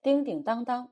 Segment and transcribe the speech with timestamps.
[0.00, 0.90] 叮叮当当，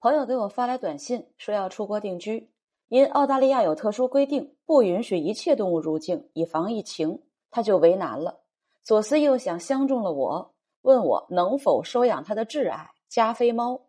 [0.00, 2.50] 朋友给我发来短信说要出国定居，
[2.88, 8.40] 因澳大利亚有特殊规定，不允许一切动物入境，以防疫情，他就为难了。
[8.82, 13.86] 左思右想，相中了我，问我能否收养他的挚爱加菲猫。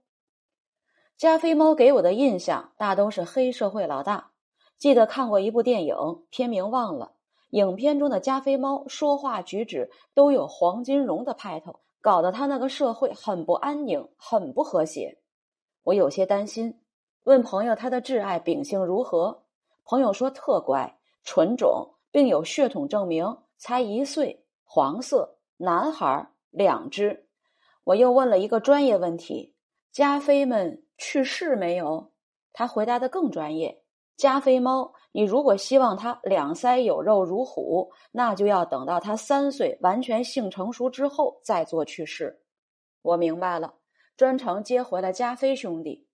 [1.17, 4.31] 加菲猫给我的印象大都是黑社会老大。
[4.77, 5.95] 记得看过一部电影，
[6.29, 7.13] 片名忘了。
[7.49, 15.17] 影片中的加菲猫说话举止都有黄金荣的派头，搞得他那个社会很不安宁，很不和谐。
[15.83, 16.79] 我有些担心，
[17.23, 19.43] 问朋友他的挚爱秉性如何。
[19.83, 27.25] 朋友说特乖，纯种，并有血统证明，才一岁，黄色，男孩，两只。
[27.85, 29.55] 我又问了一个专业问题：
[29.91, 32.11] 加菲们去世没有？
[32.51, 33.81] 他回答的更专业。
[34.17, 42.41] 加菲猫，你如果希望它两腮有肉如虎，那就要等到它三岁完全性成熟之后再做去世。
[43.03, 43.75] 我明白了，
[44.17, 46.07] 专程接回了加菲兄弟。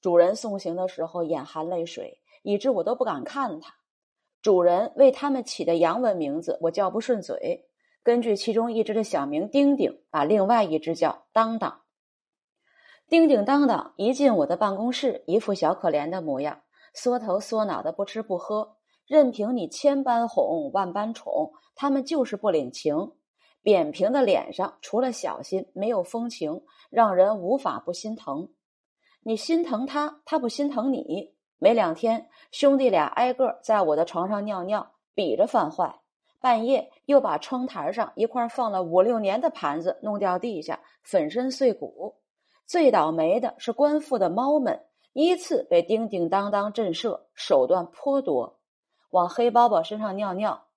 [0.00, 3.74] 主人送行的时候眼含泪水，以致我都不敢看他。
[4.40, 7.68] 主人为他们起的洋文名字我叫不顺嘴，
[8.02, 11.82] 根据其中一只的小名丁丁，把另外一只叫当当。
[13.06, 16.62] 丁丁当当一进我的办公室，一副小可怜的模样。
[16.92, 23.12] 缩头缩脑的不吃不喝，任凭你千般哄万般宠，他们就是不领情。
[23.62, 28.48] 扁平的脸上除了小心，没有风情，让人无法不心疼。
[29.22, 31.34] 你心疼他，他不心疼你。
[31.58, 36.00] 没两天，兄弟俩挨个在我的床上尿尿，比着犯坏。
[36.40, 42.16] 半夜又把窗台上一块放了五六年的盘子弄掉地下，粉身碎骨。
[42.64, 44.86] 最倒霉的是官府的猫们。
[45.12, 48.60] 依次被叮叮当当震慑，手段颇多，
[49.10, 50.68] 往黑包包身上尿尿，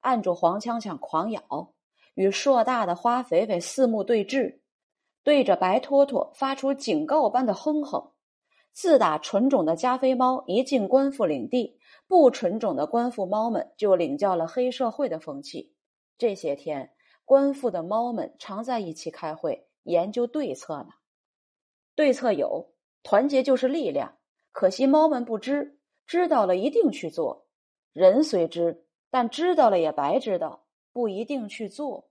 [0.00, 1.74] 按住黄枪枪狂咬，
[2.14, 4.60] 与硕大的花肥肥四目对峙，
[5.22, 8.12] 对着白托托发出警告般的哼哼。
[8.72, 15.74] 自打纯种的加菲猫一进官府领地，不纯种的官府猫们就领教了黑社会的风气。
[16.18, 16.92] 这些天，
[17.24, 20.88] 官府的猫们常在一起开会，研究对策呢。
[21.94, 22.73] 对策有。
[23.04, 24.16] 团结就是力量，
[24.50, 27.46] 可惜猫们不知，知道了一定去做。
[27.92, 32.08] 人虽知，但知道了也白知道，不一定去做。